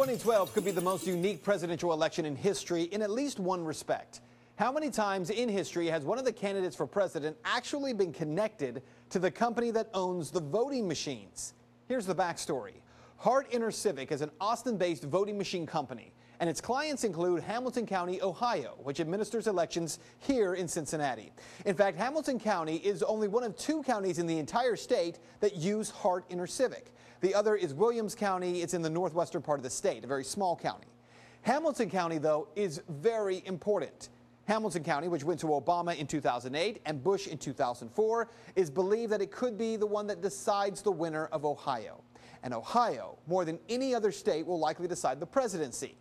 2012 0.00 0.54
could 0.54 0.64
be 0.64 0.70
the 0.70 0.80
most 0.80 1.06
unique 1.06 1.42
presidential 1.42 1.92
election 1.92 2.24
in 2.24 2.34
history 2.34 2.84
in 2.84 3.02
at 3.02 3.10
least 3.10 3.38
one 3.38 3.62
respect. 3.62 4.22
How 4.56 4.72
many 4.72 4.88
times 4.88 5.28
in 5.28 5.46
history 5.46 5.88
has 5.88 6.04
one 6.04 6.18
of 6.18 6.24
the 6.24 6.32
candidates 6.32 6.74
for 6.74 6.86
president 6.86 7.36
actually 7.44 7.92
been 7.92 8.10
connected 8.10 8.82
to 9.10 9.18
the 9.18 9.30
company 9.30 9.70
that 9.72 9.90
owns 9.92 10.30
the 10.30 10.40
voting 10.40 10.88
machines? 10.88 11.52
Here's 11.86 12.06
the 12.06 12.14
backstory. 12.14 12.80
Hart 13.18 13.50
InterCivic 13.52 14.10
is 14.10 14.22
an 14.22 14.30
Austin 14.40 14.78
based 14.78 15.04
voting 15.04 15.36
machine 15.36 15.66
company, 15.66 16.14
and 16.40 16.48
its 16.48 16.60
clients 16.60 17.04
include 17.04 17.42
Hamilton 17.42 17.86
County, 17.86 18.20
Ohio, 18.22 18.78
which 18.82 18.98
administers 18.98 19.46
elections 19.46 19.98
here 20.18 20.54
in 20.54 20.66
Cincinnati. 20.66 21.32
In 21.66 21.74
fact, 21.74 21.98
Hamilton 21.98 22.40
County 22.40 22.76
is 22.76 23.02
only 23.02 23.28
one 23.28 23.44
of 23.44 23.54
two 23.56 23.82
counties 23.82 24.18
in 24.18 24.26
the 24.26 24.38
entire 24.38 24.74
state 24.74 25.18
that 25.40 25.56
use 25.56 25.90
Hart 25.90 26.28
InterCivic. 26.30 26.86
The 27.20 27.34
other 27.34 27.56
is 27.56 27.74
Williams 27.74 28.14
County. 28.14 28.62
It's 28.62 28.72
in 28.72 28.80
the 28.80 28.88
northwestern 28.88 29.42
part 29.42 29.58
of 29.58 29.62
the 29.62 29.70
state, 29.70 30.02
a 30.02 30.06
very 30.06 30.24
small 30.24 30.56
county. 30.56 30.86
Hamilton 31.42 31.90
County, 31.90 32.16
though, 32.16 32.48
is 32.56 32.80
very 32.88 33.42
important. 33.44 34.08
Hamilton 34.46 34.82
County, 34.82 35.08
which 35.08 35.22
went 35.22 35.40
to 35.40 35.46
Obama 35.48 35.94
in 35.96 36.06
2008 36.06 36.80
and 36.86 37.04
Bush 37.04 37.28
in 37.28 37.36
2004, 37.36 38.28
is 38.56 38.70
believed 38.70 39.12
that 39.12 39.20
it 39.20 39.30
could 39.30 39.58
be 39.58 39.76
the 39.76 39.86
one 39.86 40.06
that 40.06 40.22
decides 40.22 40.80
the 40.80 40.90
winner 40.90 41.26
of 41.26 41.44
Ohio. 41.44 42.02
And 42.42 42.54
Ohio, 42.54 43.18
more 43.26 43.44
than 43.44 43.58
any 43.68 43.94
other 43.94 44.10
state, 44.10 44.46
will 44.46 44.58
likely 44.58 44.88
decide 44.88 45.20
the 45.20 45.26
presidency. 45.26 45.96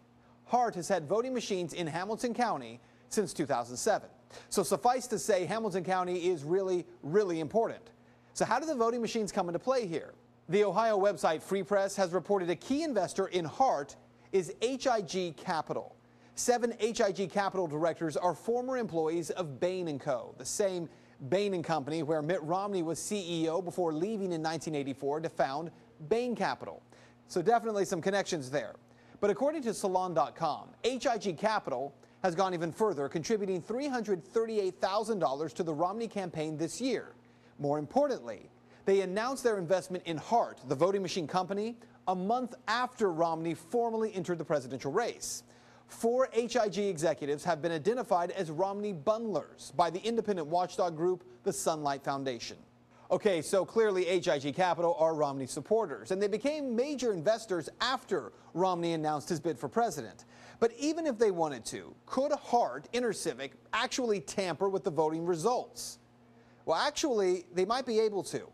Hart 0.50 0.76
has 0.76 0.88
had 0.88 1.08
voting 1.08 1.34
machines 1.34 1.74
in 1.74 1.86
Hamilton 1.86 2.34
County 2.34 2.80
since 3.10 3.34
2007. 3.34 4.10
So 4.50 4.64
suffice 4.64 5.06
to 5.08 5.20
say, 5.20 5.46
Hamilton 5.46 5.84
County 5.84 6.28
is 6.28 6.44
really, 6.44 6.86
really 7.04 7.40
important. 7.40 7.92
So 8.34 8.46
how 8.46 8.60
do 8.60 8.66
the 8.66 8.76
voting 8.76 9.00
machines 9.00 9.32
come 9.32 9.48
into 9.48 9.60
play 9.60 9.86
here? 9.86 10.14
The 10.50 10.64
Ohio 10.64 11.00
website 11.00 11.44
Free 11.44 11.62
Press 11.62 11.96
has 11.98 12.12
reported 12.12 12.50
a 12.50 12.56
key 12.56 12.82
investor 12.82 13.28
in 13.28 13.46
Hart 13.46 13.96
is 14.32 14.52
HIG 14.62 15.38
Capital. 15.38 15.96
Seven 16.34 16.74
HIG 16.80 17.30
Capital 17.30 17.68
directors 17.68 18.18
are 18.18 18.34
former 18.34 18.78
employees 18.78 19.30
of 19.32 19.60
Bain 19.60 20.00
& 20.00 20.00
Co., 20.00 20.34
the 20.40 20.46
same 20.46 20.90
Bain 21.30 21.62
& 21.62 21.64
Company 21.64 22.02
where 22.02 22.24
Mitt 22.24 22.42
Romney 22.42 22.82
was 22.82 22.98
CEO 22.98 23.64
before 23.64 23.94
leaving 23.94 24.32
in 24.32 24.42
1984 24.42 25.20
to 25.20 25.30
found 25.30 25.70
Bain 26.08 26.36
Capital. 26.36 26.82
So 27.28 27.44
definitely 27.44 27.86
some 27.86 28.02
connections 28.02 28.50
there. 28.50 28.74
But 29.22 29.30
according 29.30 29.64
to 29.64 29.74
Salon.com, 29.74 30.70
HIG 30.84 31.38
Capital 31.38 31.94
has 32.24 32.36
gone 32.36 32.54
even 32.54 32.72
further, 32.72 33.10
contributing 33.10 33.62
$338,000 33.62 35.54
to 35.54 35.64
the 35.64 35.74
Romney 35.74 36.08
campaign 36.08 36.58
this 36.58 36.80
year. 36.80 37.14
More 37.60 37.80
importantly, 37.80 38.50
they 38.86 39.02
announced 39.02 39.44
their 39.44 39.58
investment 39.58 40.04
in 40.06 40.18
Hart, 40.18 40.60
the 40.68 40.76
voting 40.76 41.02
machine 41.02 41.28
company, 41.28 41.76
a 42.08 42.16
month 42.16 42.56
after 42.68 43.12
Romney 43.12 43.54
formally 43.54 44.14
entered 44.16 44.38
the 44.38 44.46
presidential 44.46 44.92
race. 44.92 45.44
Four 45.88 46.30
HIG 46.32 46.78
executives 46.78 47.44
have 47.44 47.62
been 47.62 47.72
identified 47.72 48.32
as 48.32 48.50
Romney 48.50 48.94
bundlers 48.94 49.76
by 49.76 49.90
the 49.90 50.02
independent 50.02 50.48
watchdog 50.48 50.96
group, 50.96 51.24
the 51.44 51.52
Sunlight 51.52 52.04
Foundation. 52.04 52.58
Okay, 53.12 53.42
so 53.42 53.66
clearly 53.66 54.06
HIG 54.06 54.54
Capital 54.54 54.96
are 55.00 55.16
Romney 55.16 55.48
supporters, 55.48 56.12
and 56.12 56.22
they 56.22 56.28
became 56.28 56.76
major 56.76 57.12
investors 57.12 57.68
after 57.82 58.32
Romney 58.54 58.94
announced 58.94 59.28
his 59.30 59.40
bid 59.40 59.58
for 59.58 59.68
president. 59.68 60.26
But 60.60 60.74
even 60.78 61.08
if 61.08 61.18
they 61.18 61.32
wanted 61.32 61.66
to, 61.66 61.96
could 62.06 62.32
Hart 62.34 62.88
InterCivic 62.94 63.52
actually 63.74 64.20
tamper 64.20 64.70
with 64.70 64.84
the 64.84 64.92
voting 64.92 65.26
results? 65.26 65.98
Well, 66.66 66.78
actually, 66.78 67.46
they 67.52 67.66
might 67.66 67.88
be 67.88 68.00
able 68.00 68.22
to. 68.26 68.48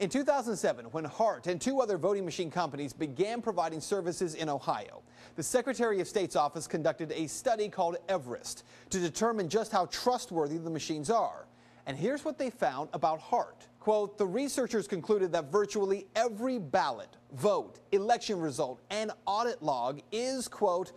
In 0.00 0.10
2007, 0.10 0.86
when 0.86 1.04
Hart 1.04 1.46
and 1.46 1.60
two 1.60 1.80
other 1.80 1.96
voting 1.96 2.24
machine 2.24 2.50
companies 2.50 2.92
began 2.92 3.40
providing 3.40 3.80
services 3.80 4.34
in 4.34 4.48
Ohio, 4.48 5.02
the 5.36 5.42
Secretary 5.42 6.00
of 6.00 6.08
State's 6.08 6.34
office 6.34 6.66
conducted 6.66 7.12
a 7.12 7.28
study 7.28 7.68
called 7.68 7.96
Everest 8.08 8.64
to 8.88 8.98
determine 8.98 9.48
just 9.48 9.70
how 9.70 9.86
trustworthy 9.86 10.58
the 10.58 10.70
machines 10.70 11.10
are. 11.10 11.46
And 11.86 11.96
here's 11.96 12.24
what 12.24 12.38
they 12.38 12.50
found 12.50 12.88
about 12.92 13.20
Hart. 13.20 13.66
Quote, 13.80 14.18
the 14.18 14.26
researchers 14.26 14.86
concluded 14.86 15.32
that 15.32 15.50
virtually 15.50 16.06
every 16.14 16.58
ballot, 16.58 17.16
vote, 17.32 17.80
election 17.92 18.38
result, 18.38 18.80
and 18.90 19.10
audit 19.26 19.62
log 19.62 20.00
is, 20.12 20.48
quote, 20.48 20.92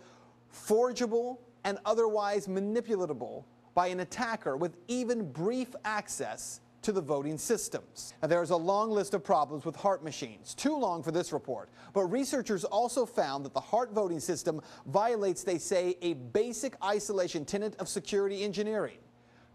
forgeable 0.50 1.40
and 1.64 1.78
otherwise 1.84 2.46
manipulatable 2.46 3.44
by 3.74 3.88
an 3.88 4.00
attacker 4.00 4.56
with 4.56 4.76
even 4.86 5.30
brief 5.32 5.74
access 5.84 6.60
to 6.82 6.92
the 6.92 7.00
voting 7.00 7.38
systems. 7.38 8.12
Now, 8.20 8.28
there 8.28 8.42
is 8.42 8.50
a 8.50 8.56
long 8.56 8.90
list 8.90 9.14
of 9.14 9.24
problems 9.24 9.64
with 9.64 9.74
Hart 9.74 10.04
machines, 10.04 10.54
too 10.54 10.76
long 10.76 11.02
for 11.02 11.10
this 11.10 11.32
report. 11.32 11.70
But 11.94 12.04
researchers 12.04 12.62
also 12.62 13.06
found 13.06 13.44
that 13.46 13.54
the 13.54 13.60
Hart 13.60 13.92
voting 13.92 14.20
system 14.20 14.60
violates, 14.86 15.42
they 15.42 15.56
say, 15.56 15.96
a 16.02 16.12
basic 16.12 16.74
isolation 16.84 17.46
tenet 17.46 17.74
of 17.76 17.88
security 17.88 18.44
engineering. 18.44 18.98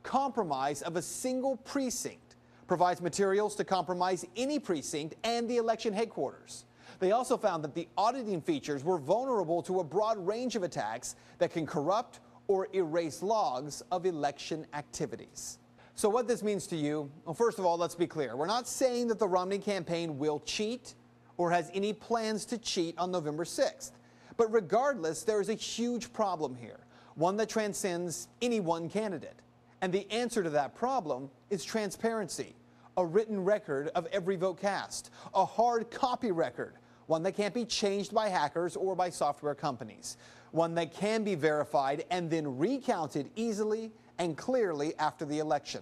Compromise 0.04 0.82
of 0.82 0.96
a 0.96 1.02
single 1.02 1.58
precinct 1.58 2.36
provides 2.68 3.02
materials 3.02 3.56
to 3.56 3.64
compromise 3.64 4.26
any 4.38 4.60
precinct 4.60 5.16
and 5.24 5.50
the 5.50 5.58
election 5.58 5.94
headquarters. 5.94 6.66
They 7.00 7.12
also 7.12 7.38
found 7.38 7.64
that 7.64 7.76
the 7.76 7.88
auditing 7.98 8.42
features 8.42 8.84
were 8.84 8.98
vulnerable 8.98 9.62
to 9.64 9.80
a 9.80 9.84
broad 9.84 10.18
range 10.18 10.56
of 10.56 10.64
attacks 10.64 11.16
that 11.40 11.52
can 11.52 11.66
corrupt 11.66 12.20
or 12.48 12.68
erase 12.74 13.24
logs 13.24 13.82
of 13.92 14.06
election 14.06 14.66
activities. 14.74 15.60
So 15.96 16.10
what 16.10 16.28
this 16.28 16.44
means 16.44 16.66
to 16.68 16.76
you, 16.76 17.12
well, 17.26 17.34
first 17.34 17.60
of 17.60 17.66
all, 17.66 17.78
let's 17.78 17.96
be 17.96 18.08
clear. 18.08 18.36
We're 18.36 18.46
not 18.46 18.68
saying 18.68 19.08
that 19.10 19.20
the 19.20 19.28
Romney 19.28 19.60
campaign 19.60 20.18
will 20.18 20.40
cheat 20.42 20.96
or 21.38 21.52
has 21.52 21.70
any 21.74 21.94
plans 21.94 22.46
to 22.46 22.58
cheat 22.58 22.98
on 22.98 23.12
November 23.12 23.44
6th. 23.44 23.92
But 24.38 24.52
regardless, 24.54 25.24
there 25.24 25.42
is 25.42 25.50
a 25.50 25.54
huge 25.54 26.14
problem 26.14 26.56
here, 26.56 26.80
one 27.16 27.36
that 27.38 27.50
transcends 27.50 28.30
any 28.42 28.60
one 28.60 28.90
candidate. 28.90 29.42
And 29.82 29.94
the 29.94 30.10
answer 30.12 30.44
to 30.44 30.50
that 30.52 30.76
problem 30.76 31.30
is 31.50 31.64
transparency, 31.64 32.56
a 32.98 33.06
written 33.06 33.44
record 33.44 33.90
of 33.96 34.08
every 34.08 34.36
vote 34.36 34.60
cast, 34.60 35.12
a 35.34 35.46
hard 35.46 35.90
copy 35.90 36.32
record, 36.32 36.74
one 37.08 37.24
that 37.24 37.36
can't 37.36 37.54
be 37.54 37.66
changed 37.66 38.14
by 38.14 38.30
hackers 38.30 38.76
or 38.76 38.96
by 38.96 39.10
software 39.10 39.56
companies, 39.56 40.18
one 40.52 40.76
that 40.76 40.94
can 40.94 41.24
be 41.24 41.36
verified 41.36 42.04
and 42.12 42.30
then 42.30 42.58
recounted 42.58 43.30
easily 43.36 43.92
and 44.18 44.38
clearly 44.38 44.94
after 45.00 45.26
the 45.26 45.40
election. 45.40 45.82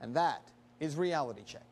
And 0.00 0.14
that 0.14 0.42
is 0.78 0.96
Reality 0.96 1.42
Check. 1.44 1.66